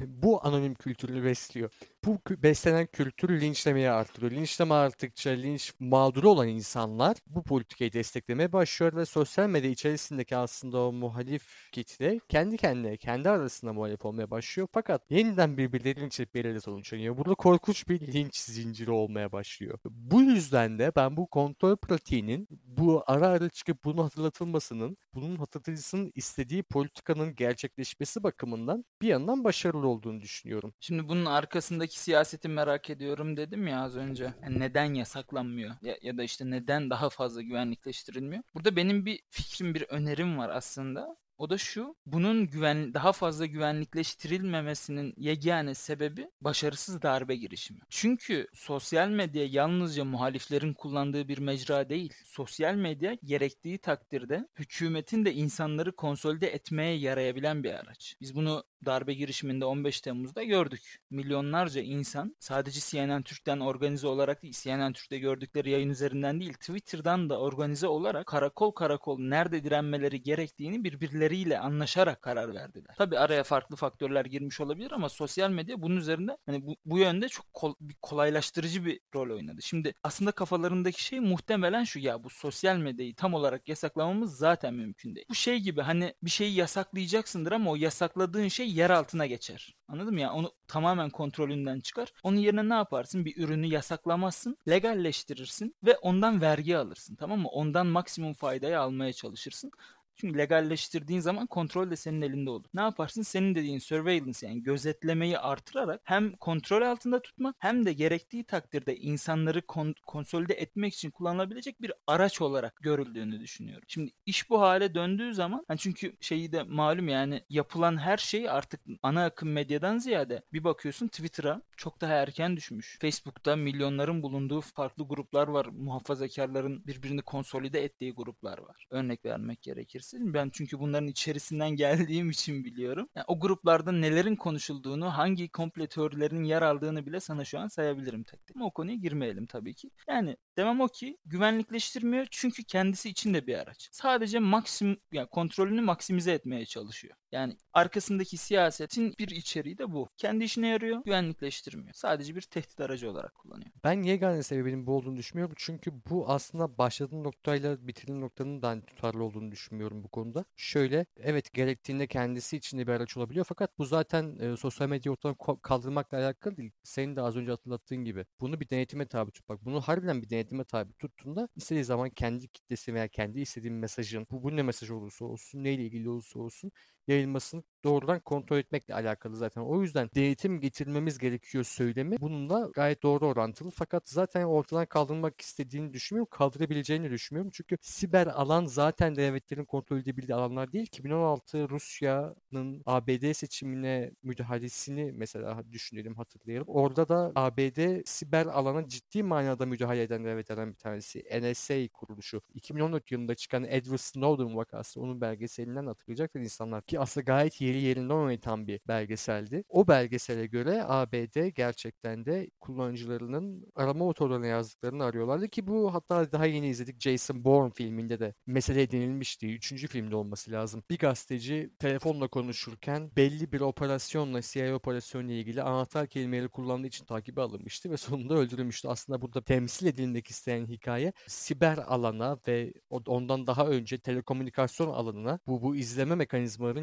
bu 0.07 0.47
anonim 0.47 0.73
kültürünü 0.73 1.23
besliyor. 1.23 1.71
Bu 2.05 2.19
beslenen 2.29 2.85
kültür 2.87 3.41
linçlemeyi 3.41 3.89
artırıyor. 3.89 4.31
Linçleme 4.31 4.73
arttıkça 4.73 5.29
linç 5.29 5.73
mağduru 5.79 6.29
olan 6.29 6.47
insanlar 6.47 7.17
bu 7.27 7.43
politikayı 7.43 7.93
desteklemeye 7.93 8.53
başlıyor 8.53 8.95
ve 8.95 9.05
sosyal 9.05 9.49
medya 9.49 9.69
içerisindeki 9.69 10.35
aslında 10.35 10.79
o 10.79 10.91
muhalif 10.91 11.71
kitle 11.71 12.19
kendi 12.29 12.57
kendine, 12.57 12.97
kendi 12.97 13.29
arasında 13.29 13.73
muhalif 13.73 14.05
olmaya 14.05 14.31
başlıyor. 14.31 14.67
Fakat 14.73 15.11
yeniden 15.11 15.57
birbirleri 15.57 16.01
linç 16.01 16.19
edip 16.19 16.33
belirli 16.35 16.61
sonuçlanıyor. 16.61 17.17
Burada 17.17 17.35
korkunç 17.35 17.87
bir 17.89 18.13
linç 18.13 18.37
zinciri 18.37 18.91
olmaya 18.91 19.31
başlıyor. 19.31 19.79
Bu 19.85 20.21
yüzden 20.21 20.79
de 20.79 20.91
ben 20.95 21.17
bu 21.17 21.27
kontrol 21.27 21.75
pratiğinin 21.77 22.47
bu 22.65 23.03
ara 23.07 23.27
ara 23.27 23.49
çıkıp 23.49 23.83
bunun 23.83 24.01
hatırlatılmasının, 24.03 24.97
bunun 25.13 25.35
hatırlatıcısının 25.35 26.11
istediği 26.15 26.63
politikanın 26.63 27.35
gerçekleşmesi 27.35 28.23
bakımından 28.23 28.85
bir 29.01 29.07
yandan 29.07 29.43
başarılı 29.43 29.87
olduğunu 29.87 30.21
düşünüyorum. 30.21 30.73
Şimdi 30.79 31.09
bunun 31.09 31.25
arkasındaki 31.25 31.92
siyaseti 31.99 32.47
merak 32.47 32.89
ediyorum 32.89 33.37
dedim 33.37 33.67
ya 33.67 33.81
az 33.81 33.97
önce. 33.97 34.33
Yani 34.43 34.59
neden 34.59 34.93
yasaklanmıyor 34.93 35.75
ya, 35.81 35.97
ya 36.01 36.17
da 36.17 36.23
işte 36.23 36.49
neden 36.49 36.89
daha 36.89 37.09
fazla 37.09 37.41
güvenlikleştirilmiyor? 37.41 38.43
Burada 38.55 38.75
benim 38.75 39.05
bir 39.05 39.19
fikrim, 39.29 39.75
bir 39.75 39.81
önerim 39.89 40.37
var 40.37 40.49
aslında. 40.49 41.17
O 41.37 41.49
da 41.49 41.57
şu, 41.57 41.95
bunun 42.05 42.47
güven 42.47 42.93
daha 42.93 43.11
fazla 43.11 43.45
güvenlikleştirilmemesinin 43.45 45.13
yegane 45.17 45.73
sebebi 45.73 46.29
başarısız 46.41 47.01
darbe 47.01 47.35
girişimi. 47.35 47.79
Çünkü 47.89 48.47
sosyal 48.53 49.09
medya 49.09 49.45
yalnızca 49.45 50.05
muhaliflerin 50.05 50.73
kullandığı 50.73 51.27
bir 51.27 51.37
mecra 51.37 51.89
değil. 51.89 52.13
Sosyal 52.25 52.75
medya 52.75 53.17
gerektiği 53.23 53.77
takdirde 53.77 54.47
hükümetin 54.55 55.25
de 55.25 55.33
insanları 55.33 55.95
konsolide 55.95 56.47
etmeye 56.47 56.97
yarayabilen 56.97 57.63
bir 57.63 57.73
araç. 57.73 58.15
Biz 58.21 58.35
bunu 58.35 58.63
darbe 58.85 59.13
girişiminde 59.13 59.65
15 59.65 60.01
Temmuz'da 60.01 60.43
gördük. 60.43 60.97
Milyonlarca 61.09 61.81
insan 61.81 62.35
sadece 62.39 62.79
CNN 62.79 63.21
Türk'ten 63.21 63.59
organize 63.59 64.07
olarak 64.07 64.43
değil, 64.43 64.53
CNN 64.53 64.93
Türk'te 64.93 65.19
gördükleri 65.19 65.69
yayın 65.69 65.89
üzerinden 65.89 66.39
değil, 66.39 66.53
Twitter'dan 66.53 67.29
da 67.29 67.39
organize 67.39 67.87
olarak 67.87 68.27
karakol 68.27 68.71
karakol 68.71 69.19
nerede 69.19 69.63
direnmeleri 69.63 70.21
gerektiğini 70.21 70.83
birbirleriyle 70.83 71.59
anlaşarak 71.59 72.21
karar 72.21 72.53
verdiler. 72.53 72.95
Tabi 72.97 73.19
araya 73.19 73.43
farklı 73.43 73.75
faktörler 73.75 74.25
girmiş 74.25 74.61
olabilir 74.61 74.91
ama 74.91 75.09
sosyal 75.09 75.49
medya 75.49 75.81
bunun 75.81 75.97
üzerinde 75.97 76.37
hani 76.45 76.65
bu, 76.67 76.75
bu 76.85 76.97
yönde 76.99 77.29
çok 77.29 77.53
kol, 77.53 77.75
bir 77.81 77.95
kolaylaştırıcı 78.01 78.85
bir 78.85 78.99
rol 79.15 79.35
oynadı. 79.35 79.61
Şimdi 79.61 79.93
aslında 80.03 80.31
kafalarındaki 80.31 81.03
şey 81.03 81.19
muhtemelen 81.19 81.83
şu 81.83 81.99
ya 81.99 82.23
bu 82.23 82.29
sosyal 82.29 82.77
medyayı 82.77 83.15
tam 83.15 83.33
olarak 83.33 83.69
yasaklamamız 83.69 84.37
zaten 84.37 84.73
mümkün 84.73 85.15
değil. 85.15 85.25
Bu 85.29 85.35
şey 85.35 85.59
gibi 85.59 85.81
hani 85.81 86.13
bir 86.23 86.29
şeyi 86.29 86.55
yasaklayacaksındır 86.55 87.51
ama 87.51 87.71
o 87.71 87.75
yasakladığın 87.75 88.47
şey 88.47 88.72
yer 88.73 88.89
altına 88.89 89.25
geçer. 89.25 89.75
Anladın 89.87 90.13
mı 90.13 90.21
ya? 90.21 90.33
Onu 90.33 90.51
tamamen 90.67 91.09
kontrolünden 91.09 91.79
çıkar. 91.79 92.13
Onun 92.23 92.37
yerine 92.37 92.69
ne 92.69 92.73
yaparsın? 92.73 93.25
Bir 93.25 93.37
ürünü 93.43 93.67
yasaklamazsın, 93.67 94.57
legalleştirirsin 94.69 95.75
ve 95.83 95.97
ondan 95.97 96.41
vergi 96.41 96.77
alırsın. 96.77 97.15
Tamam 97.15 97.39
mı? 97.39 97.49
Ondan 97.49 97.87
maksimum 97.87 98.33
faydayı 98.33 98.79
almaya 98.79 99.13
çalışırsın. 99.13 99.71
Çünkü 100.15 100.37
legalleştirdiğin 100.37 101.19
zaman 101.19 101.47
kontrol 101.47 101.91
de 101.91 101.95
senin 101.95 102.21
elinde 102.21 102.49
olur. 102.49 102.65
Ne 102.73 102.81
yaparsın? 102.81 103.21
Senin 103.21 103.55
dediğin 103.55 103.79
surveillance 103.79 104.47
yani 104.47 104.63
gözetlemeyi 104.63 105.37
artırarak 105.39 106.01
hem 106.03 106.35
kontrol 106.35 106.81
altında 106.81 107.21
tutmak 107.21 107.55
hem 107.59 107.85
de 107.85 107.93
gerektiği 107.93 108.43
takdirde 108.43 108.95
insanları 108.97 109.61
kon- 109.61 109.95
konsolide 110.05 110.53
etmek 110.53 110.93
için 110.93 111.11
kullanılabilecek 111.11 111.81
bir 111.81 111.91
araç 112.07 112.41
olarak 112.41 112.75
görüldüğünü 112.81 113.39
düşünüyorum. 113.39 113.83
Şimdi 113.87 114.11
iş 114.25 114.49
bu 114.49 114.61
hale 114.61 114.95
döndüğü 114.95 115.33
zaman 115.33 115.65
hani 115.67 115.77
çünkü 115.79 116.17
şeyi 116.21 116.51
de 116.51 116.63
malum 116.63 117.07
yani 117.07 117.43
yapılan 117.49 117.97
her 117.97 118.17
şey 118.17 118.49
artık 118.49 118.81
ana 119.03 119.25
akım 119.25 119.51
medyadan 119.51 119.97
ziyade 119.97 120.41
bir 120.53 120.63
bakıyorsun 120.63 121.07
Twitter'a 121.07 121.61
çok 121.77 122.01
daha 122.01 122.13
erken 122.13 122.57
düşmüş. 122.57 122.97
Facebook'ta 123.01 123.55
milyonların 123.55 124.23
bulunduğu 124.23 124.61
farklı 124.61 125.07
gruplar 125.07 125.47
var. 125.47 125.65
Muhafazakarların 125.65 126.85
birbirini 126.87 127.21
konsolide 127.21 127.83
ettiği 127.83 128.13
gruplar 128.13 128.57
var. 128.57 128.87
Örnek 128.89 129.25
vermek 129.25 129.61
gerekir 129.61 129.99
olabilirsin. 130.03 130.33
Ben 130.33 130.49
çünkü 130.49 130.79
bunların 130.79 131.07
içerisinden 131.07 131.69
geldiğim 131.75 132.29
için 132.29 132.65
biliyorum. 132.65 133.09
Yani 133.15 133.25
o 133.27 133.39
gruplarda 133.39 133.91
nelerin 133.91 134.35
konuşulduğunu, 134.35 135.17
hangi 135.17 135.49
komple 135.49 135.87
teorilerinin 135.87 136.43
yer 136.43 136.61
aldığını 136.61 137.05
bile 137.05 137.19
sana 137.19 137.45
şu 137.45 137.59
an 137.59 137.67
sayabilirim 137.67 138.23
tek 138.23 138.45
tek. 138.47 138.55
Ama 138.55 138.65
o 138.65 138.71
konuya 138.71 138.95
girmeyelim 138.95 139.45
tabii 139.45 139.73
ki. 139.73 139.89
Yani 140.07 140.37
demem 140.57 140.81
o 140.81 140.87
ki 140.87 141.17
güvenlikleştirmiyor 141.25 142.27
çünkü 142.31 142.63
kendisi 142.63 143.09
için 143.09 143.33
de 143.33 143.47
bir 143.47 143.59
araç. 143.59 143.89
Sadece 143.91 144.39
maksim 144.39 144.97
yani 145.11 145.27
kontrolünü 145.27 145.81
maksimize 145.81 146.31
etmeye 146.31 146.65
çalışıyor. 146.65 147.15
Yani 147.31 147.57
arkasındaki 147.73 148.37
siyasetin 148.37 149.13
bir 149.19 149.27
içeriği 149.27 149.77
de 149.77 149.91
bu. 149.91 150.09
Kendi 150.17 150.43
işine 150.43 150.67
yarıyor, 150.67 151.03
güvenlikleştirmiyor. 151.05 151.93
Sadece 151.93 152.35
bir 152.35 152.41
tehdit 152.41 152.79
aracı 152.79 153.11
olarak 153.11 153.35
kullanıyor. 153.35 153.71
Ben 153.83 154.03
yegane 154.03 154.43
sebebinin 154.43 154.87
bu 154.87 154.95
olduğunu 154.95 155.17
düşünmüyorum. 155.17 155.55
Çünkü 155.57 155.91
bu 156.09 156.29
aslında 156.29 156.77
başladığın 156.77 157.23
noktayla 157.23 157.87
bitirdiğin 157.87 158.21
noktanın 158.21 158.61
da 158.61 158.81
tutarlı 158.85 159.23
olduğunu 159.23 159.51
düşünmüyorum 159.51 159.92
bu 160.03 160.07
konuda. 160.09 160.45
Şöyle, 160.55 161.05
evet 161.17 161.53
gerektiğinde 161.53 162.07
kendisi 162.07 162.57
için 162.57 162.77
de 162.77 162.87
bir 162.87 162.91
araç 162.91 163.17
olabiliyor. 163.17 163.45
Fakat 163.49 163.77
bu 163.77 163.85
zaten 163.85 164.37
e, 164.39 164.57
sosyal 164.57 164.89
medya 164.89 165.11
ortadan 165.11 165.35
kaldırmakla 165.61 166.17
alakalı 166.17 166.57
değil. 166.57 166.71
Senin 166.83 167.15
de 167.15 167.21
az 167.21 167.35
önce 167.37 167.51
hatırlattığın 167.51 167.97
gibi. 168.03 168.25
Bunu 168.39 168.59
bir 168.59 168.69
denetime 168.69 169.05
tabi 169.07 169.31
tutmak. 169.31 169.65
Bunu 169.65 169.81
harbiden 169.81 170.21
bir 170.21 170.29
denetime 170.29 170.63
tabi 170.63 170.93
tuttuğunda 170.93 171.49
istediği 171.55 171.83
zaman 171.83 172.09
kendi 172.09 172.47
kitlesi 172.47 172.93
veya 172.93 173.07
kendi 173.07 173.41
istediğin 173.41 173.75
mesajın 173.75 174.27
bu, 174.31 174.43
bu 174.43 174.55
ne 174.55 174.61
mesaj 174.63 174.89
olursa 174.89 175.25
olsun, 175.25 175.63
neyle 175.63 175.83
ilgili 175.85 176.09
olursa 176.09 176.39
olsun 176.39 176.71
yayılmasını 177.07 177.63
doğrudan 177.83 178.19
kontrol 178.19 178.57
etmekle 178.57 178.93
alakalı 178.95 179.35
zaten. 179.35 179.61
O 179.61 179.81
yüzden 179.81 180.09
denetim 180.15 180.59
getirmemiz 180.59 181.17
gerekiyor 181.17 181.63
söylemi 181.63 182.21
bununla 182.21 182.69
gayet 182.73 183.03
doğru 183.03 183.27
orantılı. 183.27 183.71
Fakat 183.71 184.09
zaten 184.09 184.43
ortadan 184.43 184.85
kaldırmak 184.85 185.41
istediğini 185.41 185.93
düşünmüyorum. 185.93 186.29
Kaldırabileceğini 186.31 187.11
düşünmüyorum. 187.11 187.51
Çünkü 187.53 187.77
siber 187.81 188.27
alan 188.27 188.65
zaten 188.65 189.15
devletlerin 189.15 189.65
kontrol 189.65 189.97
edebildiği 189.97 190.35
alanlar 190.35 190.71
değil. 190.71 190.85
2016 190.85 191.69
Rusya'nın 191.69 192.81
ABD 192.85 193.33
seçimine 193.33 194.11
müdahalesini 194.23 195.11
mesela 195.11 195.63
düşünelim 195.71 196.15
hatırlayalım. 196.15 196.67
Orada 196.67 197.09
da 197.09 197.31
ABD 197.35 198.01
siber 198.05 198.45
alana 198.45 198.87
ciddi 198.87 199.23
manada 199.23 199.65
müdahale 199.65 200.01
eden 200.01 200.25
devletlerden 200.25 200.71
bir 200.71 200.77
tanesi. 200.77 201.23
NSA 201.41 201.87
kuruluşu. 201.93 202.41
2014 202.53 203.11
yılında 203.11 203.35
çıkan 203.35 203.63
Edward 203.63 203.97
Snowden 203.97 204.55
vakası 204.57 205.01
onun 205.01 205.21
belgeselinden 205.21 205.85
hatırlayacaklar 205.85 206.41
insanlar 206.41 206.83
ki 206.93 206.99
aslında 206.99 207.23
gayet 207.23 207.61
yeri 207.61 207.81
yerinden 207.81 208.15
oynatan 208.15 208.67
bir 208.67 208.79
belgeseldi. 208.87 209.63
O 209.69 209.87
belgesele 209.87 210.45
göre 210.45 210.83
ABD 210.87 211.47
gerçekten 211.55 212.25
de 212.25 212.49
kullanıcılarının 212.59 213.65
arama 213.75 214.05
motorlarına 214.05 214.47
yazdıklarını 214.47 215.03
arıyorlardı 215.03 215.47
ki 215.47 215.67
bu 215.67 215.93
hatta 215.93 216.31
daha 216.31 216.45
yeni 216.45 216.67
izledik 216.67 217.01
Jason 217.01 217.45
Bourne 217.45 217.71
filminde 217.75 218.19
de 218.19 218.33
mesele 218.45 218.81
edinilmişti. 218.81 219.53
Üçüncü 219.53 219.87
filmde 219.87 220.15
olması 220.15 220.51
lazım. 220.51 220.83
Bir 220.89 220.97
gazeteci 220.97 221.69
telefonla 221.79 222.27
konuşurken 222.27 223.11
belli 223.15 223.51
bir 223.51 223.61
operasyonla 223.61 224.41
CIA 224.41 224.75
operasyonla 224.75 225.31
ilgili 225.31 225.61
anahtar 225.61 226.07
kelimeleri 226.07 226.49
kullandığı 226.49 226.87
için 226.87 227.05
takibi 227.05 227.41
alınmıştı 227.41 227.91
ve 227.91 227.97
sonunda 227.97 228.33
öldürülmüştü. 228.33 228.87
Aslında 228.87 229.21
burada 229.21 229.41
temsil 229.41 229.85
edilmek 229.87 230.27
isteyen 230.27 230.65
hikaye 230.65 231.13
siber 231.27 231.77
alana 231.77 232.37
ve 232.47 232.73
ondan 232.89 233.47
daha 233.47 233.67
önce 233.67 233.97
telekomünikasyon 233.99 234.89
alanına 234.89 235.39
bu 235.47 235.61
bu 235.61 235.75
izleme 235.75 236.15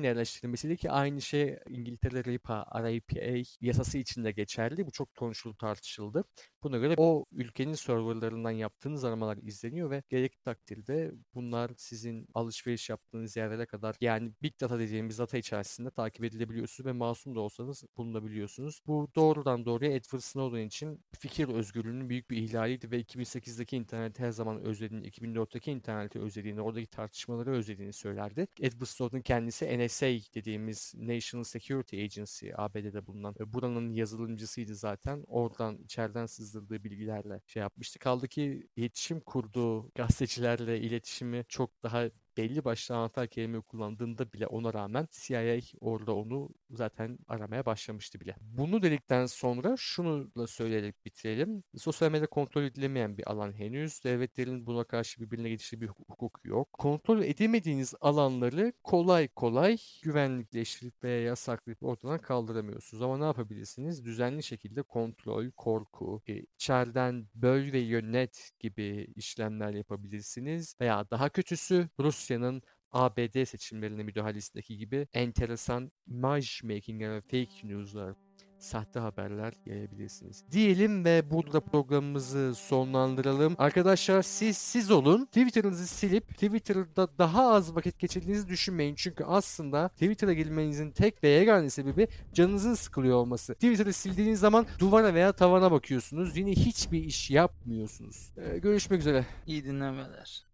mekanizmalarının 0.00 0.02
yerleştirilmesiydi 0.02 0.76
ki 0.76 0.90
aynı 0.90 1.21
şey 1.21 1.59
İngiltere 1.69 2.25
RIPA, 2.25 2.66
RIPA 2.75 3.50
yasası 3.61 3.99
içinde 3.99 4.33
geçerli. 4.33 4.87
Bu 4.87 4.90
çok 4.90 5.14
konuşuldu, 5.16 5.57
tartışıldı. 5.57 6.25
Buna 6.62 6.79
göre 6.79 6.95
o 6.97 7.25
ülkenin 7.33 7.75
serverlarından 7.75 8.50
yaptığınız 8.50 9.05
aramalar 9.05 9.37
izleniyor 9.37 9.90
ve 9.90 10.02
gerekli 10.09 10.43
takdirde 10.43 11.12
bunlar 11.35 11.71
sizin 11.76 12.26
alışveriş 12.35 12.90
yaptığınız 12.90 13.37
yerlere 13.37 13.67
kadar 13.67 13.97
yani 14.00 14.33
big 14.43 14.61
data 14.61 14.79
dediğimiz 14.79 15.19
data 15.19 15.38
içerisinde 15.38 15.90
takip 15.90 16.25
edilebiliyorsunuz 16.25 16.87
ve 16.87 16.93
masum 16.93 17.35
da 17.35 17.40
olsanız 17.40 17.85
bulunabiliyorsunuz. 17.97 18.81
Bu 18.87 19.09
doğrudan 19.17 19.64
doğruya 19.64 19.93
Edward 19.93 20.21
Snowden 20.21 20.67
için 20.67 21.05
fikir 21.19 21.49
özgürlüğünün 21.49 22.09
büyük 22.09 22.31
bir 22.31 22.37
ihlaliydi 22.37 22.90
ve 22.90 23.00
2008'deki 23.00 23.76
internet 23.76 24.19
her 24.19 24.31
zaman 24.31 24.61
özlediğini, 24.61 25.09
2004'teki 25.09 25.71
interneti 25.71 26.21
özlediğini, 26.21 26.61
oradaki 26.61 26.87
tartışmaları 26.87 27.50
özlediğini 27.50 27.93
söylerdi. 27.93 28.47
Edward 28.61 28.87
Snowden 28.87 29.23
kendisi 29.23 29.79
NSA 29.79 30.07
dediğimiz 30.07 30.95
National 30.97 31.45
Security 31.45 32.02
Agency 32.02 32.50
ABD'de 32.57 33.07
bulunan 33.07 33.35
buranın 33.47 33.93
yazılımcısıydı 33.93 34.75
zaten. 34.75 35.25
Oradan 35.26 35.79
içeriden 35.79 36.26
sızdırdığı 36.50 36.85
bilgilerle 36.85 37.40
şey 37.47 37.61
yapmıştı. 37.61 37.99
Kaldı 37.99 38.28
ki 38.28 38.69
iletişim 38.76 39.21
kurduğu 39.21 39.90
gazetecilerle 39.95 40.80
iletişimi 40.80 41.45
çok 41.49 41.83
daha 41.83 42.04
belli 42.37 42.64
başlı 42.64 42.96
anahtar 42.96 43.26
kelime 43.26 43.60
kullandığında 43.60 44.32
bile 44.32 44.46
ona 44.46 44.75
rağmen 44.75 45.08
CIA 45.10 45.60
orada 45.80 46.14
onu 46.14 46.49
zaten 46.70 47.18
aramaya 47.28 47.66
başlamıştı 47.66 48.20
bile. 48.20 48.37
Bunu 48.40 48.82
dedikten 48.82 49.26
sonra 49.26 49.75
şunu 49.78 50.34
da 50.37 50.46
söyleyerek 50.46 51.04
bitirelim. 51.04 51.62
Sosyal 51.76 52.10
medya 52.10 52.26
kontrol 52.26 52.62
edilemeyen 52.62 53.18
bir 53.18 53.30
alan 53.30 53.52
henüz. 53.52 54.04
Devletlerin 54.04 54.66
buna 54.66 54.84
karşı 54.84 55.20
birbirine 55.20 55.49
geçtiği 55.49 55.80
bir 55.80 55.88
hukuk 55.88 56.40
yok. 56.44 56.72
Kontrol 56.72 57.22
edemediğiniz 57.22 57.94
alanları 58.00 58.72
kolay 58.82 59.28
kolay 59.28 59.78
güvenlikleştirip 60.02 61.04
veya 61.04 61.20
yasaklayıp 61.20 61.82
ortadan 61.82 62.18
kaldıramıyorsunuz. 62.18 63.02
Ama 63.02 63.18
ne 63.18 63.25
yapabilirsiniz? 63.25 64.04
Düzenli 64.04 64.42
şekilde 64.42 64.82
kontrol, 64.82 65.50
korku, 65.50 66.22
e, 66.28 66.34
içeriden 66.34 67.28
böl 67.34 67.72
ve 67.72 67.78
yönet 67.78 68.50
gibi 68.58 69.12
işlemler 69.16 69.70
yapabilirsiniz. 69.70 70.75
Veya 70.80 71.10
daha 71.10 71.28
kötüsü 71.28 71.88
Rusya 72.00 72.19
Rusya'nın 72.20 72.62
ABD 72.92 73.44
seçimlerine 73.44 74.02
müdahalesindeki 74.02 74.78
gibi 74.78 75.08
enteresan 75.12 75.92
image 76.06 76.46
making 76.62 77.02
ve 77.02 77.20
fake 77.20 77.68
news'lar 77.68 78.14
sahte 78.58 79.00
haberler 79.00 79.52
yayabilirsiniz. 79.66 80.44
Diyelim 80.50 81.04
ve 81.04 81.30
burada 81.30 81.60
programımızı 81.60 82.54
sonlandıralım. 82.54 83.54
Arkadaşlar 83.58 84.22
siz 84.22 84.56
siz 84.56 84.90
olun. 84.90 85.24
Twitter'ınızı 85.24 85.86
silip 85.86 86.28
Twitter'da 86.28 87.18
daha 87.18 87.52
az 87.52 87.74
vakit 87.74 87.98
geçirdiğinizi 87.98 88.48
düşünmeyin. 88.48 88.94
Çünkü 88.94 89.24
aslında 89.24 89.88
Twitter'a 89.88 90.32
girmenizin 90.32 90.90
tek 90.90 91.24
ve 91.24 91.28
yegane 91.28 91.70
sebebi 91.70 92.08
canınızın 92.34 92.74
sıkılıyor 92.74 93.16
olması. 93.16 93.54
Twitter'ı 93.54 93.92
sildiğiniz 93.92 94.40
zaman 94.40 94.66
duvara 94.78 95.14
veya 95.14 95.32
tavana 95.32 95.72
bakıyorsunuz. 95.72 96.36
Yine 96.36 96.50
hiçbir 96.50 97.04
iş 97.04 97.30
yapmıyorsunuz. 97.30 98.32
Ee, 98.36 98.58
görüşmek 98.58 99.00
üzere. 99.00 99.26
İyi 99.46 99.64
dinlemeler. 99.64 100.50